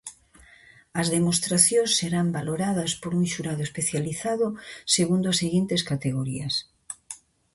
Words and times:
As 1.01 1.07
demostracións 1.15 1.91
serán 1.99 2.27
valoradas 2.37 2.91
por 3.01 3.11
un 3.19 3.23
xurado 3.33 3.61
especializado, 3.65 4.47
segundo 4.95 5.25
as 5.29 5.39
seguintes 5.43 5.81
categorías: 5.91 6.53